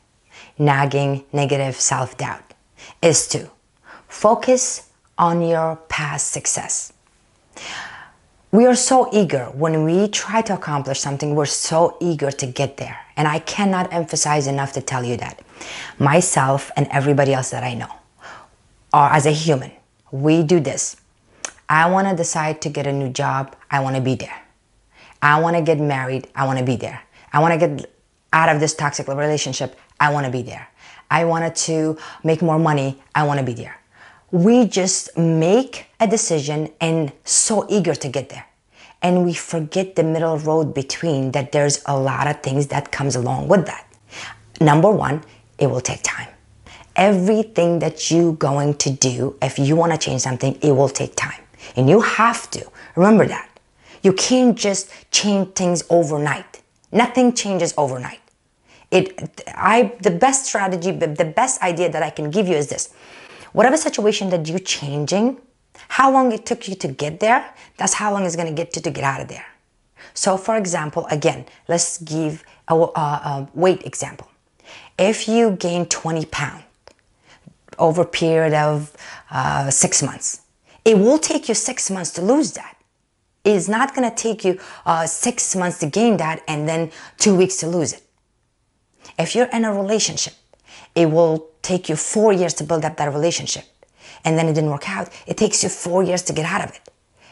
nagging 0.58 1.24
negative 1.30 1.76
self 1.76 2.16
doubt, 2.16 2.54
is 3.02 3.28
to 3.28 3.50
focus 4.08 4.88
on 5.18 5.42
your 5.42 5.76
past 5.90 6.32
success. 6.32 6.94
We 8.50 8.64
are 8.64 8.74
so 8.74 9.10
eager 9.12 9.44
when 9.52 9.84
we 9.84 10.08
try 10.08 10.40
to 10.40 10.54
accomplish 10.54 11.00
something, 11.00 11.34
we're 11.34 11.44
so 11.44 11.98
eager 12.00 12.30
to 12.30 12.46
get 12.46 12.78
there. 12.78 12.98
And 13.18 13.28
I 13.28 13.40
cannot 13.40 13.92
emphasize 13.92 14.46
enough 14.46 14.72
to 14.72 14.80
tell 14.80 15.04
you 15.04 15.18
that. 15.18 15.42
Myself 15.98 16.70
and 16.78 16.88
everybody 16.90 17.34
else 17.34 17.50
that 17.50 17.62
I 17.62 17.74
know, 17.74 17.92
or 18.94 19.04
as 19.12 19.26
a 19.26 19.32
human, 19.32 19.72
we 20.10 20.42
do 20.42 20.60
this. 20.60 20.96
I 21.68 21.90
want 21.90 22.08
to 22.08 22.16
decide 22.16 22.62
to 22.62 22.70
get 22.70 22.86
a 22.86 22.92
new 22.92 23.10
job, 23.10 23.54
I 23.70 23.80
want 23.80 23.96
to 23.96 24.00
be 24.00 24.14
there. 24.14 24.44
I 25.26 25.40
want 25.40 25.56
to 25.56 25.62
get 25.62 25.80
married, 25.80 26.28
I 26.36 26.46
want 26.46 26.60
to 26.60 26.64
be 26.64 26.76
there. 26.76 27.02
I 27.32 27.40
want 27.40 27.52
to 27.52 27.58
get 27.58 27.90
out 28.32 28.48
of 28.48 28.60
this 28.60 28.74
toxic 28.74 29.08
relationship, 29.08 29.76
I 29.98 30.12
want 30.12 30.24
to 30.24 30.30
be 30.30 30.42
there. 30.42 30.68
I 31.10 31.24
wanted 31.24 31.56
to 31.66 31.98
make 32.22 32.42
more 32.42 32.60
money, 32.60 33.02
I 33.12 33.26
want 33.26 33.40
to 33.40 33.44
be 33.44 33.52
there. 33.52 33.76
We 34.30 34.66
just 34.68 35.18
make 35.18 35.86
a 35.98 36.06
decision 36.06 36.72
and 36.80 37.10
so 37.24 37.66
eager 37.68 37.96
to 37.96 38.08
get 38.08 38.28
there. 38.28 38.46
And 39.02 39.24
we 39.24 39.34
forget 39.34 39.96
the 39.96 40.04
middle 40.04 40.38
road 40.38 40.74
between 40.74 41.32
that 41.32 41.50
there's 41.50 41.82
a 41.86 41.98
lot 41.98 42.28
of 42.28 42.40
things 42.40 42.68
that 42.68 42.92
comes 42.92 43.16
along 43.16 43.48
with 43.48 43.66
that. 43.66 43.84
Number 44.60 44.92
one, 44.92 45.24
it 45.58 45.66
will 45.66 45.80
take 45.80 46.04
time. 46.04 46.28
Everything 46.94 47.80
that 47.80 48.12
you're 48.12 48.32
going 48.32 48.74
to 48.74 48.90
do, 48.90 49.36
if 49.42 49.58
you 49.58 49.74
want 49.74 49.90
to 49.90 49.98
change 49.98 50.20
something, 50.20 50.56
it 50.62 50.70
will 50.70 50.88
take 50.88 51.16
time. 51.16 51.42
And 51.74 51.90
you 51.90 52.00
have 52.00 52.48
to. 52.52 52.64
Remember 52.94 53.26
that. 53.26 53.55
You 54.06 54.12
can't 54.12 54.56
just 54.56 54.92
change 55.10 55.54
things 55.54 55.82
overnight. 55.90 56.62
Nothing 56.92 57.32
changes 57.32 57.74
overnight. 57.76 58.20
It, 58.92 59.42
I, 59.48 59.94
the 60.00 60.12
best 60.12 60.46
strategy, 60.46 60.92
the 60.92 61.24
best 61.24 61.60
idea 61.60 61.90
that 61.90 62.04
I 62.04 62.10
can 62.10 62.30
give 62.30 62.46
you 62.46 62.54
is 62.54 62.68
this. 62.68 62.94
Whatever 63.52 63.76
situation 63.76 64.30
that 64.30 64.46
you're 64.46 64.60
changing, 64.60 65.40
how 65.88 66.12
long 66.12 66.30
it 66.30 66.46
took 66.46 66.68
you 66.68 66.76
to 66.76 66.86
get 66.86 67.18
there, 67.18 67.52
that's 67.78 67.94
how 67.94 68.12
long 68.12 68.24
it's 68.24 68.36
going 68.36 68.46
to 68.46 68.54
get 68.54 68.76
you 68.76 68.82
to 68.82 68.90
get 68.92 69.02
out 69.02 69.20
of 69.22 69.26
there. 69.26 69.46
So 70.14 70.36
for 70.36 70.56
example, 70.56 71.08
again, 71.10 71.44
let's 71.66 71.98
give 71.98 72.44
a, 72.68 72.76
a, 72.76 73.06
a 73.32 73.48
weight 73.54 73.82
example. 73.82 74.28
If 74.96 75.26
you 75.26 75.50
gain 75.50 75.84
20 75.86 76.26
pounds 76.26 76.62
over 77.76 78.02
a 78.02 78.06
period 78.06 78.54
of 78.54 78.96
uh, 79.32 79.68
six 79.72 80.00
months, 80.00 80.42
it 80.84 80.96
will 80.96 81.18
take 81.18 81.48
you 81.48 81.56
six 81.56 81.90
months 81.90 82.12
to 82.12 82.22
lose 82.22 82.52
that. 82.52 82.75
It's 83.46 83.68
not 83.68 83.94
going 83.94 84.10
to 84.10 84.14
take 84.14 84.44
you 84.44 84.58
uh, 84.84 85.06
six 85.06 85.54
months 85.54 85.78
to 85.78 85.86
gain 85.86 86.16
that 86.16 86.42
and 86.48 86.68
then 86.68 86.90
two 87.16 87.34
weeks 87.36 87.56
to 87.58 87.68
lose 87.68 87.92
it. 87.92 88.02
If 89.18 89.36
you're 89.36 89.46
in 89.46 89.64
a 89.64 89.72
relationship, 89.72 90.34
it 90.96 91.06
will 91.10 91.50
take 91.62 91.88
you 91.88 91.94
four 91.94 92.32
years 92.32 92.54
to 92.54 92.64
build 92.64 92.84
up 92.84 92.96
that 92.96 93.12
relationship. 93.12 93.64
And 94.24 94.36
then 94.36 94.48
it 94.48 94.54
didn't 94.54 94.70
work 94.70 94.88
out. 94.88 95.10
It 95.28 95.36
takes 95.36 95.62
you 95.62 95.68
four 95.68 96.02
years 96.02 96.22
to 96.22 96.32
get 96.32 96.44
out 96.44 96.64
of 96.64 96.70
it. 96.74 96.80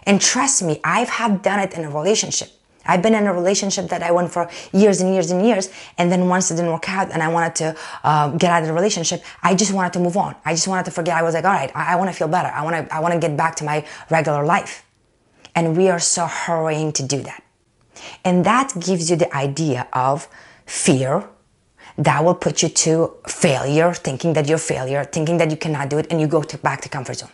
And 0.06 0.20
trust 0.20 0.62
me, 0.62 0.80
I've 0.84 1.08
have 1.08 1.42
done 1.42 1.58
it 1.58 1.74
in 1.74 1.84
a 1.84 1.90
relationship. 1.90 2.50
I've 2.86 3.02
been 3.02 3.14
in 3.14 3.26
a 3.26 3.32
relationship 3.32 3.88
that 3.88 4.02
I 4.02 4.12
went 4.12 4.30
for 4.30 4.48
years 4.72 5.00
and 5.00 5.12
years 5.12 5.30
and 5.30 5.44
years, 5.44 5.70
and 5.96 6.12
then 6.12 6.28
once 6.28 6.50
it 6.50 6.56
didn't 6.56 6.70
work 6.70 6.88
out, 6.88 7.10
and 7.10 7.22
I 7.22 7.28
wanted 7.28 7.54
to 7.56 7.76
uh, 8.04 8.28
get 8.36 8.50
out 8.50 8.62
of 8.62 8.68
the 8.68 8.74
relationship, 8.74 9.24
I 9.42 9.54
just 9.54 9.72
wanted 9.72 9.94
to 9.94 10.00
move 10.00 10.18
on. 10.18 10.36
I 10.44 10.52
just 10.52 10.68
wanted 10.68 10.84
to 10.84 10.90
forget. 10.90 11.16
I 11.16 11.22
was 11.22 11.34
like, 11.34 11.44
all 11.44 11.52
right, 11.52 11.72
I, 11.74 11.94
I 11.94 11.96
want 11.96 12.10
to 12.10 12.16
feel 12.16 12.28
better. 12.28 12.48
I 12.48 12.62
want 12.62 12.76
to, 12.76 12.94
I 12.94 13.00
want 13.00 13.14
to 13.14 13.20
get 13.20 13.36
back 13.36 13.56
to 13.56 13.64
my 13.64 13.86
regular 14.10 14.44
life. 14.44 14.84
And 15.54 15.76
we 15.76 15.88
are 15.88 16.00
so 16.00 16.26
hurrying 16.26 16.92
to 16.92 17.02
do 17.02 17.22
that. 17.22 17.42
And 18.24 18.44
that 18.44 18.72
gives 18.78 19.10
you 19.10 19.16
the 19.16 19.34
idea 19.34 19.88
of 19.92 20.28
fear 20.66 21.28
that 21.96 22.24
will 22.24 22.34
put 22.34 22.62
you 22.62 22.68
to 22.68 23.14
failure, 23.28 23.94
thinking 23.94 24.32
that 24.32 24.48
you're 24.48 24.58
failure, 24.58 25.04
thinking 25.04 25.38
that 25.38 25.50
you 25.50 25.56
cannot 25.56 25.90
do 25.90 25.98
it, 25.98 26.06
and 26.10 26.20
you 26.20 26.26
go 26.26 26.42
to 26.42 26.58
back 26.58 26.80
to 26.80 26.88
comfort 26.88 27.18
zone. 27.18 27.30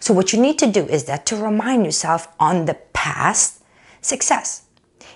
So 0.00 0.14
what 0.14 0.32
you 0.32 0.40
need 0.40 0.58
to 0.60 0.66
do 0.66 0.86
is 0.86 1.04
that 1.04 1.26
to 1.26 1.36
remind 1.36 1.84
yourself 1.84 2.28
on 2.40 2.64
the 2.64 2.74
past 2.92 3.62
success. 4.00 4.62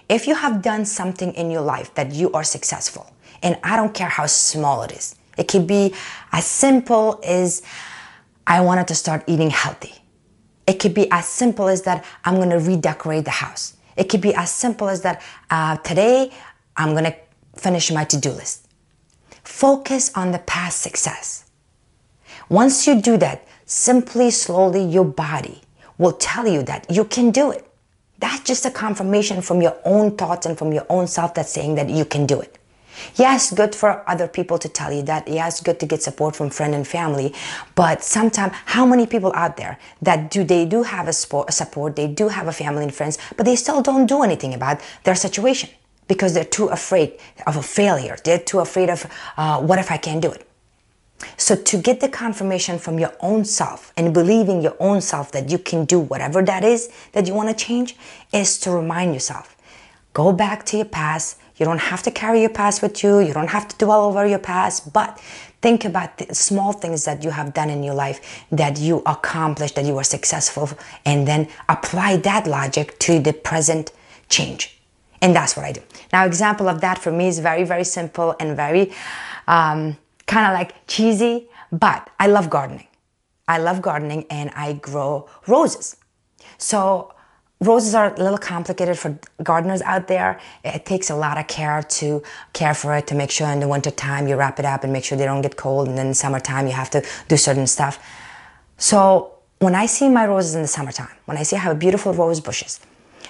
If 0.08 0.26
you 0.26 0.34
have 0.34 0.60
done 0.60 0.84
something 0.84 1.32
in 1.34 1.50
your 1.50 1.62
life 1.62 1.94
that 1.94 2.12
you 2.12 2.30
are 2.32 2.44
successful, 2.44 3.10
and 3.42 3.58
I 3.64 3.76
don't 3.76 3.94
care 3.94 4.08
how 4.08 4.26
small 4.26 4.82
it 4.82 4.92
is, 4.92 5.14
it 5.38 5.48
could 5.48 5.66
be 5.66 5.94
as 6.32 6.44
simple 6.44 7.18
as 7.24 7.62
I 8.46 8.60
wanted 8.60 8.88
to 8.88 8.94
start 8.94 9.24
eating 9.26 9.50
healthy. 9.50 9.94
It 10.66 10.74
could 10.74 10.94
be 10.94 11.10
as 11.10 11.26
simple 11.26 11.68
as 11.68 11.82
that 11.82 12.04
I'm 12.24 12.36
gonna 12.36 12.58
redecorate 12.58 13.24
the 13.24 13.30
house. 13.30 13.76
It 13.96 14.04
could 14.04 14.20
be 14.20 14.34
as 14.34 14.50
simple 14.50 14.88
as 14.88 15.02
that 15.02 15.22
uh, 15.50 15.76
today 15.78 16.32
I'm 16.76 16.94
gonna 16.94 17.14
finish 17.56 17.90
my 17.90 18.04
to 18.04 18.16
do 18.16 18.30
list. 18.30 18.68
Focus 19.42 20.12
on 20.14 20.30
the 20.30 20.38
past 20.38 20.80
success. 20.80 21.44
Once 22.48 22.86
you 22.86 23.00
do 23.00 23.16
that, 23.16 23.46
simply, 23.66 24.30
slowly, 24.30 24.84
your 24.84 25.04
body 25.04 25.60
will 25.98 26.12
tell 26.12 26.46
you 26.46 26.62
that 26.62 26.86
you 26.90 27.04
can 27.04 27.30
do 27.30 27.50
it. 27.50 27.66
That's 28.18 28.40
just 28.44 28.64
a 28.64 28.70
confirmation 28.70 29.42
from 29.42 29.60
your 29.60 29.76
own 29.84 30.16
thoughts 30.16 30.46
and 30.46 30.56
from 30.56 30.72
your 30.72 30.86
own 30.88 31.06
self 31.06 31.34
that's 31.34 31.50
saying 31.50 31.74
that 31.74 31.90
you 31.90 32.04
can 32.04 32.26
do 32.26 32.40
it. 32.40 32.56
Yes, 33.16 33.52
good 33.52 33.74
for 33.74 34.08
other 34.08 34.28
people 34.28 34.58
to 34.58 34.68
tell 34.68 34.92
you 34.92 35.02
that. 35.02 35.28
Yes, 35.28 35.60
good 35.60 35.80
to 35.80 35.86
get 35.86 36.02
support 36.02 36.36
from 36.36 36.50
friend 36.50 36.74
and 36.74 36.86
family. 36.86 37.34
But 37.74 38.02
sometimes, 38.02 38.52
how 38.66 38.86
many 38.86 39.06
people 39.06 39.32
out 39.34 39.56
there 39.56 39.78
that 40.02 40.30
do 40.30 40.44
they 40.44 40.64
do 40.64 40.82
have 40.82 41.08
a, 41.08 41.12
support, 41.12 41.96
they 41.96 42.08
do 42.08 42.28
have 42.28 42.48
a 42.48 42.52
family 42.52 42.84
and 42.84 42.94
friends, 42.94 43.18
but 43.36 43.46
they 43.46 43.56
still 43.56 43.82
don't 43.82 44.06
do 44.06 44.22
anything 44.22 44.54
about 44.54 44.80
their 45.04 45.14
situation 45.14 45.70
because 46.08 46.34
they're 46.34 46.44
too 46.44 46.68
afraid 46.68 47.18
of 47.46 47.56
a 47.56 47.62
failure. 47.62 48.16
They're 48.24 48.38
too 48.38 48.60
afraid 48.60 48.90
of 48.90 49.06
uh, 49.36 49.60
what 49.60 49.78
if 49.78 49.90
I 49.90 49.96
can't 49.96 50.20
do 50.20 50.30
it. 50.30 50.46
So 51.36 51.54
to 51.54 51.76
get 51.76 52.00
the 52.00 52.08
confirmation 52.08 52.78
from 52.78 52.98
your 52.98 53.12
own 53.20 53.44
self 53.44 53.92
and 53.96 54.12
believing 54.12 54.60
your 54.60 54.76
own 54.80 55.00
self 55.00 55.32
that 55.32 55.50
you 55.50 55.58
can 55.58 55.84
do 55.84 56.00
whatever 56.00 56.42
that 56.42 56.64
is 56.64 56.90
that 57.12 57.26
you 57.26 57.34
want 57.34 57.48
to 57.48 57.64
change 57.64 57.96
is 58.32 58.58
to 58.60 58.70
remind 58.70 59.14
yourself. 59.14 59.56
Go 60.12 60.32
back 60.32 60.66
to 60.66 60.76
your 60.76 60.86
past, 60.86 61.38
you 61.56 61.66
don't 61.66 61.80
have 61.80 62.02
to 62.04 62.10
carry 62.10 62.40
your 62.40 62.50
past 62.50 62.82
with 62.82 63.02
you. 63.02 63.20
You 63.20 63.32
don't 63.32 63.50
have 63.50 63.68
to 63.68 63.76
dwell 63.84 64.04
over 64.04 64.26
your 64.26 64.38
past, 64.38 64.92
but 64.92 65.18
think 65.60 65.84
about 65.84 66.18
the 66.18 66.34
small 66.34 66.72
things 66.72 67.04
that 67.04 67.22
you 67.22 67.30
have 67.30 67.54
done 67.54 67.70
in 67.70 67.82
your 67.82 67.94
life 67.94 68.44
that 68.50 68.78
you 68.78 69.02
accomplished, 69.06 69.76
that 69.76 69.84
you 69.84 69.94
were 69.94 70.04
successful, 70.04 70.70
and 71.04 71.26
then 71.26 71.48
apply 71.68 72.16
that 72.18 72.46
logic 72.46 72.98
to 73.00 73.20
the 73.20 73.32
present 73.32 73.92
change. 74.28 74.80
And 75.20 75.36
that's 75.36 75.56
what 75.56 75.64
I 75.64 75.72
do. 75.72 75.80
Now, 76.12 76.26
example 76.26 76.68
of 76.68 76.80
that 76.80 76.98
for 76.98 77.12
me 77.12 77.28
is 77.28 77.38
very, 77.38 77.64
very 77.64 77.84
simple 77.84 78.34
and 78.40 78.56
very 78.56 78.92
um, 79.46 79.96
kind 80.26 80.46
of 80.46 80.52
like 80.52 80.86
cheesy, 80.88 81.48
but 81.70 82.10
I 82.18 82.26
love 82.26 82.50
gardening. 82.50 82.88
I 83.46 83.58
love 83.58 83.82
gardening 83.82 84.26
and 84.30 84.50
I 84.56 84.72
grow 84.74 85.28
roses. 85.46 85.96
So 86.58 87.14
Roses 87.62 87.94
are 87.94 88.12
a 88.12 88.18
little 88.18 88.38
complicated 88.38 88.98
for 88.98 89.16
gardeners 89.40 89.82
out 89.82 90.08
there. 90.08 90.40
It 90.64 90.84
takes 90.84 91.10
a 91.10 91.14
lot 91.14 91.38
of 91.38 91.46
care 91.46 91.80
to 91.80 92.20
care 92.52 92.74
for 92.74 92.96
it 92.96 93.06
to 93.06 93.14
make 93.14 93.30
sure 93.30 93.46
in 93.46 93.60
the 93.60 93.68
winter 93.68 93.92
time 93.92 94.26
you 94.26 94.34
wrap 94.34 94.58
it 94.58 94.64
up 94.64 94.82
and 94.82 94.92
make 94.92 95.04
sure 95.04 95.16
they 95.16 95.26
don't 95.26 95.42
get 95.42 95.56
cold 95.56 95.86
and 95.86 95.96
then 95.96 96.06
in 96.06 96.10
the 96.10 96.16
summertime 96.16 96.66
you 96.66 96.72
have 96.72 96.90
to 96.90 97.04
do 97.28 97.36
certain 97.36 97.68
stuff. 97.68 98.00
So 98.78 99.34
when 99.60 99.76
I 99.76 99.86
see 99.86 100.08
my 100.08 100.26
roses 100.26 100.56
in 100.56 100.62
the 100.62 100.68
summertime, 100.68 101.16
when 101.26 101.36
I 101.36 101.44
see 101.44 101.54
have 101.54 101.78
beautiful 101.78 102.12
rose 102.12 102.40
bushes, 102.40 102.80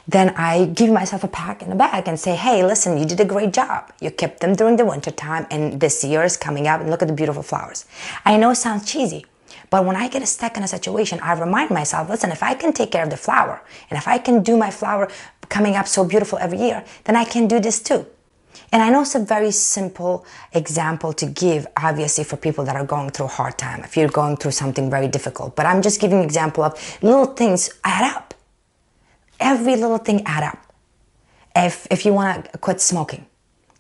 then 0.09 0.31
I 0.31 0.65
give 0.65 0.91
myself 0.91 1.25
a 1.25 1.29
pack 1.29 1.61
and 1.61 1.71
a 1.71 1.77
bag 1.77 2.09
and 2.09 2.19
say, 2.19 2.35
hey, 2.35 2.65
listen, 2.65 2.97
you 2.97 3.05
did 3.05 3.21
a 3.21 3.27
great 3.27 3.53
job. 3.53 3.93
You 4.01 4.11
kept 4.11 4.41
them 4.41 4.55
during 4.55 4.77
the 4.77 4.87
winter 4.87 5.11
time 5.11 5.47
and 5.51 5.79
this 5.79 6.03
year 6.03 6.25
is 6.25 6.39
coming 6.39 6.67
up 6.67 6.81
and 6.81 6.89
look 6.89 7.03
at 7.03 7.09
the 7.09 7.15
beautiful 7.15 7.43
flowers. 7.43 7.85
I 8.25 8.39
know 8.39 8.51
it 8.51 8.57
sounds 8.57 8.91
cheesy, 8.91 9.27
but 9.73 9.87
when 9.87 9.97
I 9.97 10.07
get 10.09 10.29
stuck 10.29 10.59
in 10.59 10.63
a 10.63 10.69
situation, 10.69 11.19
I 11.21 11.33
remind 11.33 11.71
myself, 11.71 12.11
listen, 12.11 12.31
if 12.31 12.43
I 12.43 12.53
can 12.53 12.75
take 12.75 12.91
care 12.91 13.05
of 13.05 13.09
the 13.09 13.17
flower 13.17 13.63
and 13.89 13.97
if 13.97 14.07
I 14.07 14.19
can 14.19 14.43
do 14.43 14.55
my 14.55 14.71
flower 14.71 15.09
coming 15.49 15.77
up 15.77 15.89
so 15.89 16.05
beautiful 16.05 16.39
every 16.39 16.59
year, 16.59 16.85
then 17.05 17.17
I 17.17 17.25
can 17.25 17.49
do 17.49 17.59
this 17.59 17.81
too. 17.83 18.05
And 18.71 18.83
I 18.83 18.91
know 18.91 19.01
it's 19.01 19.15
a 19.15 19.25
very 19.25 19.51
simple 19.51 20.27
example 20.53 21.15
to 21.15 21.25
give, 21.25 21.67
obviously, 21.75 22.23
for 22.23 22.37
people 22.37 22.67
that 22.67 22.77
are 22.77 22.85
going 22.85 23.13
through 23.13 23.27
a 23.33 23.37
hard 23.41 23.57
time, 23.57 23.83
if 23.83 23.97
you're 23.97 24.11
going 24.11 24.37
through 24.37 24.51
something 24.51 24.91
very 24.91 25.09
difficult. 25.09 25.57
But 25.57 25.65
I'm 25.65 25.81
just 25.81 26.03
giving 26.03 26.19
an 26.19 26.25
example 26.25 26.65
of 26.65 26.99
little 27.03 27.25
things 27.25 27.71
add 27.83 28.15
up. 28.15 28.35
Every 29.41 29.77
little 29.77 29.97
thing 29.97 30.23
add 30.27 30.43
up. 30.43 30.59
If, 31.57 31.87
if 31.91 32.05
you 32.05 32.13
want 32.13 32.45
to 32.53 32.59
quit 32.59 32.83
smoking, 32.83 33.25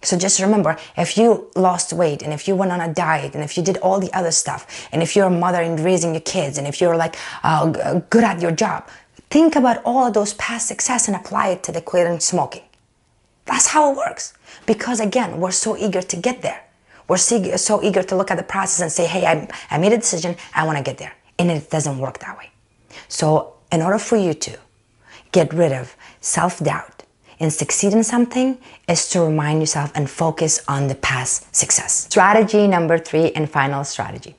so 0.03 0.19
just 0.19 0.41
remember, 0.41 0.77
if 0.97 1.17
you 1.17 1.49
lost 1.55 1.93
weight 1.93 2.23
and 2.23 2.33
if 2.33 2.49
you 2.49 2.57
went 2.57 2.73
on 2.73 2.81
a 2.81 2.93
diet 2.93 3.35
and 3.35 3.45
if 3.45 3.57
you 3.57 3.63
did 3.63 3.77
all 3.79 4.01
the 4.01 4.13
other 4.13 4.33
stuff 4.33 4.89
and 4.93 5.03
if 5.03 5.15
you're 5.15 5.27
a 5.27 5.31
mother 5.31 5.61
and 5.63 5.79
raising 5.79 6.13
your 6.13 6.21
kids 6.23 6.59
and 6.59 6.67
if 6.67 6.81
you're 6.81 6.97
like 6.97 7.17
uh, 7.45 8.01
good 8.11 8.25
at 8.25 8.41
your 8.41 8.51
job, 8.51 8.89
think 9.31 9.55
about 9.55 9.81
all 9.85 10.07
of 10.07 10.15
those 10.15 10.35
past 10.35 10.67
success 10.67 11.07
and 11.07 11.17
apply 11.17 11.49
it 11.49 11.63
to 11.63 11.73
the 11.73 11.81
quitting 11.81 12.19
smoking. 12.19 12.65
That's 13.45 13.69
how 13.69 13.93
it 13.93 13.97
works. 13.97 14.35
Because 14.67 14.99
again, 15.01 15.41
we're 15.41 15.53
so 15.53 15.77
eager 15.77 16.03
to 16.03 16.17
get 16.17 16.43
there. 16.43 16.65
We're 17.09 17.17
so 17.17 17.83
eager 17.83 18.03
to 18.03 18.17
look 18.17 18.31
at 18.31 18.37
the 18.37 18.45
process 18.45 18.81
and 18.81 18.91
say, 18.91 19.07
hey, 19.07 19.27
I, 19.27 19.49
I 19.71 19.79
made 19.79 19.93
a 19.93 19.99
decision, 19.99 20.37
I 20.55 20.65
want 20.67 20.79
to 20.79 20.85
get 20.85 20.99
there. 20.99 21.13
And 21.39 21.51
it 21.51 21.71
doesn't 21.71 21.99
work 21.99 22.19
that 22.21 22.39
way. 22.39 22.51
So 23.09 23.55
in 23.71 23.83
order 23.83 23.99
for 23.99 24.17
you 24.17 24.35
to 24.35 24.59
get 25.33 25.53
rid 25.53 25.73
of 25.73 25.97
self-doubt, 26.21 27.02
and 27.43 27.53
succeed 27.53 27.93
in 27.93 28.05
something 28.05 28.57
is 28.89 29.09
to 29.09 29.21
remind 29.21 29.61
yourself 29.61 29.91
and 29.97 30.09
focus 30.09 30.63
on 30.69 30.87
the 30.87 30.95
past 30.95 31.55
success. 31.55 32.07
Strategy 32.09 32.69
number 32.69 32.97
three 32.97 33.33
and 33.33 33.51
final 33.51 33.83
strategy. 33.83 34.37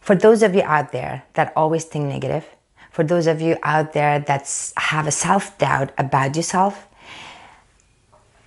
For 0.00 0.14
those 0.14 0.42
of 0.44 0.54
you 0.54 0.62
out 0.62 0.92
there 0.92 1.24
that 1.34 1.52
always 1.56 1.84
think 1.84 2.06
negative, 2.06 2.46
for 2.92 3.02
those 3.02 3.26
of 3.26 3.40
you 3.40 3.58
out 3.64 3.92
there 3.92 4.20
that 4.20 4.72
have 4.76 5.06
a 5.08 5.10
self 5.10 5.58
doubt 5.58 5.90
about 5.98 6.36
yourself, 6.36 6.86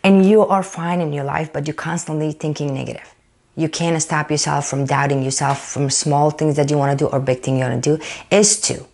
and 0.03 0.25
you 0.25 0.41
are 0.41 0.63
fine 0.63 1.01
in 1.01 1.13
your 1.13 1.25
life, 1.25 1.53
but 1.53 1.67
you're 1.67 1.75
constantly 1.75 2.31
thinking 2.31 2.73
negative. 2.73 3.13
You 3.55 3.67
can't 3.69 4.01
stop 4.01 4.31
yourself 4.31 4.67
from 4.67 4.85
doubting 4.85 5.21
yourself 5.21 5.67
from 5.67 5.89
small 5.89 6.31
things 6.31 6.55
that 6.55 6.71
you 6.71 6.77
want 6.77 6.97
to 6.97 7.05
do 7.05 7.09
or 7.09 7.19
big 7.19 7.41
thing 7.43 7.57
you 7.57 7.65
want 7.65 7.83
to 7.83 7.97
do, 7.97 8.03
is 8.31 8.59
to 8.61 8.85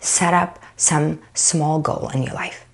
set 0.00 0.34
up 0.34 0.58
some 0.76 1.20
small 1.32 1.78
goal 1.78 2.10
in 2.12 2.24
your 2.24 2.34
life 2.34 2.66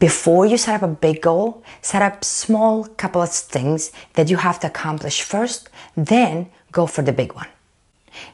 before 0.00 0.46
you 0.46 0.56
set 0.56 0.82
up 0.82 0.82
a 0.82 0.92
big 0.92 1.20
goal, 1.20 1.62
set 1.82 2.02
up 2.02 2.24
small 2.24 2.84
couple 2.84 3.22
of 3.22 3.30
things 3.30 3.92
that 4.14 4.30
you 4.30 4.38
have 4.38 4.58
to 4.60 4.66
accomplish 4.66 5.22
first, 5.22 5.68
then 5.94 6.50
go 6.72 6.86
for 6.86 7.02
the 7.02 7.12
big 7.12 7.34
one. 7.34 7.46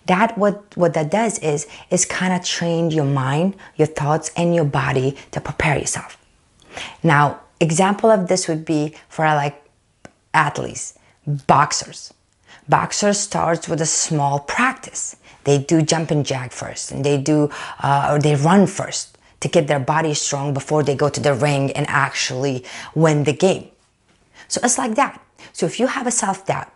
That 0.07 0.39
what 0.39 0.65
what 0.77 0.95
that 0.95 1.11
does 1.11 1.39
is 1.41 1.67
is 1.91 2.07
kind 2.07 2.33
of 2.33 2.43
train 2.43 2.91
your 2.91 3.05
mind, 3.05 3.57
your 3.77 3.89
thoughts, 3.89 4.31
and 4.37 4.55
your 4.55 4.65
body 4.65 5.17
to 5.33 5.41
prepare 5.41 5.77
yourself. 5.77 6.17
Now, 7.03 7.41
example 7.61 8.11
of 8.11 8.29
this 8.29 8.49
would 8.49 8.65
be 8.65 8.95
for 9.09 9.27
like 9.27 9.63
athletes, 10.33 10.99
boxers. 11.27 12.15
Boxers 12.69 13.19
starts 13.19 13.69
with 13.69 13.81
a 13.81 13.87
small 13.87 14.41
practice. 14.41 15.17
They 15.45 15.59
do 15.59 15.83
jumping 15.83 16.25
jack 16.25 16.53
first, 16.53 16.91
and 16.91 17.05
they 17.05 17.19
do 17.19 17.51
uh, 17.81 18.09
or 18.13 18.19
they 18.19 18.35
run 18.35 18.67
first 18.67 19.16
to 19.41 19.49
get 19.49 19.67
their 19.67 19.81
body 19.81 20.15
strong 20.15 20.55
before 20.55 20.83
they 20.83 20.95
go 20.95 21.09
to 21.09 21.21
the 21.21 21.35
ring 21.35 21.73
and 21.73 21.87
actually 21.89 22.65
win 22.95 23.25
the 23.25 23.33
game. 23.33 23.69
So 24.49 24.61
it's 24.63 24.79
like 24.79 24.95
that. 24.95 25.21
So 25.53 25.67
if 25.67 25.81
you 25.81 25.87
have 25.87 26.07
a 26.07 26.11
self 26.11 26.47
doubt, 26.47 26.73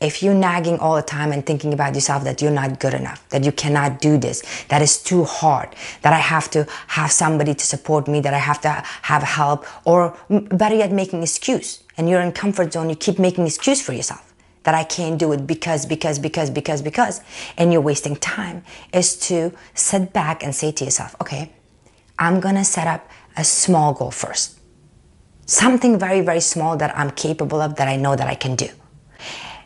if 0.00 0.22
you're 0.22 0.34
nagging 0.34 0.78
all 0.78 0.96
the 0.96 1.02
time 1.02 1.30
and 1.30 1.44
thinking 1.44 1.74
about 1.74 1.94
yourself 1.94 2.24
that 2.24 2.40
you're 2.40 2.50
not 2.50 2.80
good 2.80 2.94
enough, 2.94 3.28
that 3.28 3.44
you 3.44 3.52
cannot 3.52 4.00
do 4.00 4.16
this, 4.16 4.42
that 4.68 4.80
is 4.80 5.02
too 5.02 5.24
hard, 5.24 5.68
that 6.02 6.12
I 6.12 6.18
have 6.18 6.50
to 6.52 6.66
have 6.88 7.12
somebody 7.12 7.54
to 7.54 7.66
support 7.66 8.08
me, 8.08 8.20
that 8.20 8.32
I 8.32 8.38
have 8.38 8.60
to 8.62 8.70
have 9.02 9.22
help, 9.22 9.66
or 9.84 10.16
better 10.30 10.74
yet, 10.74 10.90
making 10.90 11.22
excuse, 11.22 11.82
and 11.98 12.08
you're 12.08 12.22
in 12.22 12.32
comfort 12.32 12.72
zone, 12.72 12.88
you 12.88 12.96
keep 12.96 13.18
making 13.18 13.46
excuse 13.46 13.82
for 13.82 13.92
yourself 13.92 14.26
that 14.62 14.74
I 14.74 14.84
can't 14.84 15.18
do 15.18 15.32
it 15.32 15.46
because, 15.46 15.86
because, 15.86 16.18
because, 16.18 16.50
because, 16.50 16.82
because, 16.82 17.20
and 17.56 17.72
you're 17.72 17.80
wasting 17.80 18.16
time, 18.16 18.62
is 18.92 19.16
to 19.28 19.52
sit 19.74 20.12
back 20.12 20.42
and 20.42 20.54
say 20.54 20.70
to 20.72 20.84
yourself, 20.84 21.16
okay, 21.20 21.50
I'm 22.20 22.38
gonna 22.38 22.64
set 22.64 22.86
up 22.86 23.10
a 23.36 23.42
small 23.42 23.94
goal 23.94 24.10
first. 24.10 24.60
Something 25.46 25.98
very, 25.98 26.20
very 26.20 26.40
small 26.40 26.76
that 26.76 26.96
I'm 26.96 27.10
capable 27.10 27.60
of 27.60 27.76
that 27.76 27.88
I 27.88 27.96
know 27.96 28.14
that 28.14 28.28
I 28.28 28.34
can 28.34 28.54
do. 28.54 28.68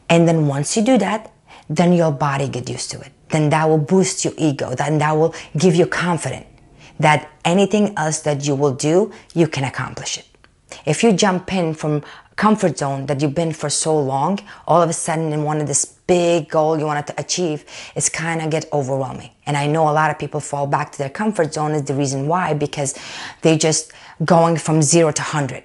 And 0.09 0.27
then 0.27 0.47
once 0.47 0.77
you 0.77 0.83
do 0.83 0.97
that, 0.99 1.33
then 1.69 1.93
your 1.93 2.13
body 2.13 2.49
get 2.49 2.71
used 2.71 2.91
to 2.93 3.01
it. 3.01 3.13
Then 3.29 3.51
that 3.51 3.69
will 3.69 3.79
boost 3.79 4.25
your 4.25 4.35
ego. 4.39 4.75
Then 4.75 4.99
that 4.99 5.13
will 5.13 5.35
give 5.59 5.75
you 5.75 5.87
confidence 5.87 6.47
that 7.01 7.29
anything 7.45 7.93
else 7.97 8.21
that 8.21 8.47
you 8.47 8.55
will 8.55 8.75
do, 8.75 9.11
you 9.35 9.49
can 9.49 9.65
accomplish 9.65 10.19
it. 10.19 10.27
If 10.85 11.03
you 11.03 11.13
jump 11.13 11.53
in 11.53 11.75
from 11.75 12.03
comfort 12.37 12.79
zone 12.79 13.07
that 13.07 13.21
you've 13.21 13.35
been 13.35 13.53
for 13.53 13.71
so 13.71 13.99
long, 13.99 14.41
all 14.67 14.83
of 14.83 14.91
a 14.91 14.93
sudden 14.93 15.33
in 15.33 15.45
one 15.45 15.61
of 15.61 15.67
this 15.67 15.85
big 15.85 16.49
goal 16.49 16.79
you 16.79 16.85
wanted 16.85 17.07
to 17.07 17.21
achieve, 17.21 17.65
it's 17.95 18.09
kind 18.09 18.43
of 18.43 18.51
get 18.51 18.67
overwhelming. 18.73 19.31
And 19.47 19.57
I 19.57 19.67
know 19.67 19.89
a 19.89 19.93
lot 19.93 20.11
of 20.11 20.19
people 20.19 20.41
fall 20.41 20.67
back 20.67 20.93
to 20.93 20.99
their 20.99 21.11
comfort 21.11 21.55
zone 21.55 21.73
is 21.73 21.85
the 21.85 21.95
reason 21.95 22.27
why, 22.27 22.55
because 22.55 22.99
they're 23.43 23.59
just 23.59 23.93
going 24.25 24.57
from 24.57 24.83
zero 24.83 25.13
to 25.13 25.23
hundred. 25.23 25.65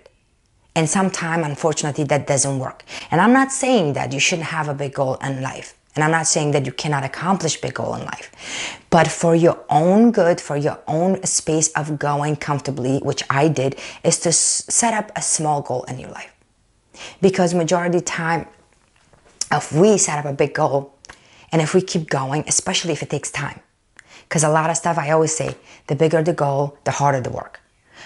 And 0.76 0.90
sometimes, 0.90 1.46
unfortunately, 1.46 2.04
that 2.06 2.28
doesn't 2.28 2.60
work. 2.60 2.84
And 3.12 3.20
I'm 3.20 3.34
not 3.34 3.52
saying 3.52 3.94
that 3.94 4.14
you 4.14 4.20
shouldn't 4.20 4.48
have 4.50 4.70
a 4.70 4.74
big 4.74 4.94
goal 4.94 5.16
in 5.16 5.42
life. 5.42 5.76
And 5.96 6.04
I'm 6.04 6.12
not 6.12 6.28
saying 6.28 6.52
that 6.52 6.66
you 6.66 6.72
cannot 6.72 7.04
accomplish 7.04 7.60
big 7.60 7.74
goal 7.74 7.96
in 7.96 8.06
life. 8.06 8.32
But 8.90 9.08
for 9.08 9.36
your 9.36 9.64
own 9.70 10.12
good, 10.12 10.40
for 10.40 10.56
your 10.56 10.80
own 10.88 11.24
space 11.24 11.70
of 11.70 12.00
going 12.00 12.36
comfortably, 12.38 13.00
which 13.00 13.24
I 13.30 13.48
did, 13.48 13.78
is 14.04 14.20
to 14.20 14.32
set 14.32 14.94
up 14.94 15.12
a 15.16 15.22
small 15.22 15.62
goal 15.62 15.84
in 15.84 16.00
your 16.00 16.12
life. 16.12 16.34
Because 17.22 17.54
majority 17.54 18.02
time, 18.02 18.48
if 19.52 19.72
we 19.74 19.98
set 19.98 20.20
up 20.20 20.26
a 20.26 20.34
big 20.34 20.54
goal, 20.54 20.96
and 21.52 21.62
if 21.62 21.74
we 21.74 21.82
keep 21.82 22.10
going, 22.10 22.44
especially 22.48 22.94
if 22.94 23.02
it 23.02 23.10
takes 23.10 23.32
time, 23.32 23.60
because 24.24 24.44
a 24.44 24.50
lot 24.50 24.70
of 24.70 24.78
stuff 24.78 24.98
I 24.98 25.10
always 25.10 25.36
say, 25.36 25.56
the 25.88 25.96
bigger 25.96 26.22
the 26.22 26.34
goal, 26.34 26.78
the 26.84 26.92
harder 26.92 27.22
the 27.22 27.32
work. 27.32 27.60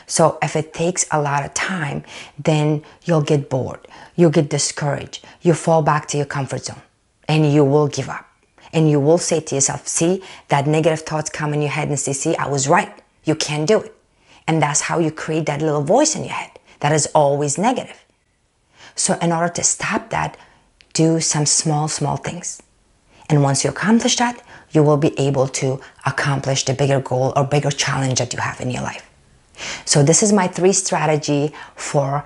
So 0.05 0.37
if 0.41 0.55
it 0.55 0.73
takes 0.73 1.05
a 1.11 1.21
lot 1.21 1.45
of 1.45 1.53
time, 1.53 2.03
then 2.39 2.83
you'll 3.03 3.21
get 3.21 3.49
bored, 3.49 3.79
you'll 4.15 4.31
get 4.31 4.49
discouraged, 4.49 5.25
you 5.41 5.53
fall 5.53 5.81
back 5.81 6.07
to 6.09 6.17
your 6.17 6.25
comfort 6.25 6.65
zone, 6.65 6.81
and 7.27 7.51
you 7.51 7.63
will 7.63 7.87
give 7.87 8.09
up. 8.09 8.25
And 8.71 8.89
you 8.89 8.99
will 8.99 9.19
say 9.19 9.39
to 9.39 9.55
yourself, 9.55 9.87
see, 9.87 10.23
that 10.47 10.65
negative 10.65 11.01
thoughts 11.01 11.29
come 11.29 11.53
in 11.53 11.61
your 11.61 11.69
head 11.69 11.89
and 11.89 11.99
say, 11.99 12.13
see, 12.13 12.35
I 12.35 12.47
was 12.47 12.67
right. 12.67 12.93
You 13.23 13.35
can't 13.35 13.67
do 13.67 13.79
it. 13.81 13.93
And 14.47 14.61
that's 14.61 14.81
how 14.81 14.99
you 14.99 15.11
create 15.11 15.45
that 15.45 15.61
little 15.61 15.83
voice 15.83 16.15
in 16.15 16.23
your 16.23 16.33
head 16.33 16.51
that 16.79 16.91
is 16.91 17.05
always 17.13 17.57
negative. 17.57 18.03
So 18.95 19.17
in 19.21 19.31
order 19.31 19.53
to 19.53 19.63
stop 19.63 20.09
that, 20.09 20.37
do 20.93 21.19
some 21.19 21.45
small, 21.45 21.87
small 21.87 22.17
things. 22.17 22.61
And 23.29 23.41
once 23.41 23.63
you 23.63 23.69
accomplish 23.69 24.17
that, 24.17 24.43
you 24.71 24.83
will 24.83 24.97
be 24.97 25.17
able 25.19 25.47
to 25.47 25.79
accomplish 26.05 26.65
the 26.65 26.73
bigger 26.73 26.99
goal 26.99 27.31
or 27.35 27.45
bigger 27.45 27.71
challenge 27.71 28.19
that 28.19 28.33
you 28.33 28.39
have 28.39 28.59
in 28.59 28.69
your 28.69 28.81
life. 28.81 29.09
So 29.85 30.03
this 30.03 30.23
is 30.23 30.33
my 30.33 30.47
three 30.47 30.73
strategy 30.73 31.53
for 31.75 32.25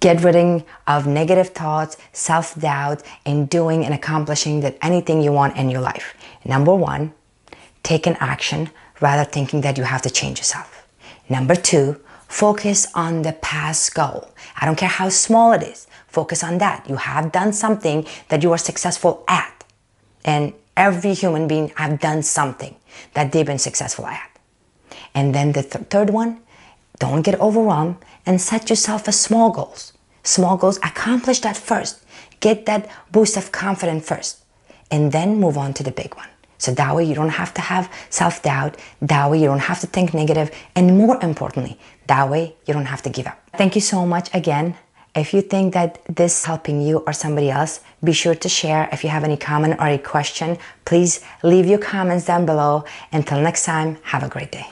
get 0.00 0.22
rid 0.22 0.64
of 0.86 1.06
negative 1.06 1.48
thoughts, 1.50 1.96
self-doubt, 2.12 3.02
and 3.24 3.48
doing 3.48 3.84
and 3.84 3.94
accomplishing 3.94 4.60
that 4.60 4.76
anything 4.82 5.22
you 5.22 5.32
want 5.32 5.56
in 5.56 5.70
your 5.70 5.80
life. 5.80 6.14
Number 6.44 6.74
one, 6.74 7.12
take 7.82 8.06
an 8.06 8.16
action 8.20 8.70
rather 9.00 9.24
thinking 9.24 9.60
that 9.62 9.78
you 9.78 9.84
have 9.84 10.02
to 10.02 10.10
change 10.10 10.38
yourself. 10.38 10.86
Number 11.28 11.54
two, 11.54 12.00
focus 12.28 12.86
on 12.94 13.22
the 13.22 13.32
past 13.32 13.94
goal. 13.94 14.28
I 14.60 14.66
don't 14.66 14.76
care 14.76 14.88
how 14.88 15.08
small 15.08 15.52
it 15.52 15.62
is. 15.62 15.86
Focus 16.06 16.42
on 16.42 16.58
that. 16.58 16.88
You 16.88 16.96
have 16.96 17.32
done 17.32 17.52
something 17.52 18.06
that 18.28 18.42
you 18.42 18.52
are 18.52 18.58
successful 18.58 19.24
at. 19.28 19.64
And 20.24 20.54
every 20.76 21.14
human 21.14 21.46
being 21.46 21.72
have 21.76 22.00
done 22.00 22.22
something 22.22 22.76
that 23.14 23.32
they've 23.32 23.46
been 23.46 23.58
successful 23.58 24.06
at. 24.06 24.30
And 25.14 25.34
then 25.34 25.52
the 25.52 25.62
th 25.62 25.86
third 25.88 26.10
one, 26.10 26.40
don't 26.98 27.22
get 27.22 27.40
overwhelmed 27.40 27.96
and 28.26 28.40
set 28.40 28.68
yourself 28.68 29.08
a 29.08 29.12
small 29.12 29.50
goals. 29.50 29.92
Small 30.22 30.56
goals, 30.56 30.78
accomplish 30.78 31.40
that 31.40 31.56
first. 31.56 32.04
Get 32.40 32.66
that 32.66 32.90
boost 33.12 33.36
of 33.36 33.52
confidence 33.52 34.06
first. 34.06 34.44
And 34.90 35.12
then 35.12 35.40
move 35.40 35.56
on 35.56 35.72
to 35.74 35.82
the 35.82 35.92
big 35.92 36.14
one. 36.16 36.28
So 36.58 36.72
that 36.72 36.94
way 36.94 37.04
you 37.04 37.14
don't 37.14 37.30
have 37.30 37.52
to 37.54 37.60
have 37.60 37.92
self-doubt. 38.10 38.76
That 39.02 39.30
way 39.30 39.40
you 39.40 39.46
don't 39.46 39.60
have 39.60 39.80
to 39.80 39.86
think 39.86 40.14
negative. 40.14 40.50
And 40.74 40.98
more 40.98 41.22
importantly, 41.22 41.78
that 42.06 42.28
way 42.28 42.56
you 42.66 42.74
don't 42.74 42.86
have 42.86 43.02
to 43.02 43.10
give 43.10 43.26
up. 43.26 43.38
Thank 43.56 43.74
you 43.74 43.80
so 43.80 44.06
much 44.06 44.34
again. 44.34 44.76
If 45.14 45.32
you 45.32 45.40
think 45.40 45.72
that 45.74 46.02
this 46.14 46.38
is 46.38 46.44
helping 46.44 46.82
you 46.82 46.98
or 47.06 47.12
somebody 47.12 47.50
else, 47.50 47.80
be 48.04 48.12
sure 48.12 48.34
to 48.34 48.48
share. 48.48 48.88
If 48.92 49.02
you 49.02 49.10
have 49.10 49.24
any 49.24 49.36
comment 49.36 49.76
or 49.80 49.86
a 49.86 49.98
question, 49.98 50.58
please 50.84 51.24
leave 51.42 51.66
your 51.66 51.78
comments 51.78 52.26
down 52.26 52.44
below. 52.44 52.84
Until 53.12 53.40
next 53.40 53.64
time, 53.64 53.96
have 54.02 54.22
a 54.22 54.28
great 54.28 54.52
day. 54.52 54.66